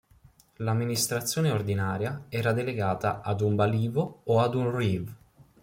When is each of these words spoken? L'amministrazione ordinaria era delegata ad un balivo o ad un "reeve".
L'amministrazione 0.55 1.51
ordinaria 1.51 2.23
era 2.29 2.53
delegata 2.53 3.21
ad 3.21 3.41
un 3.41 3.53
balivo 3.53 4.21
o 4.23 4.39
ad 4.39 4.55
un 4.55 4.71
"reeve". 4.75 5.15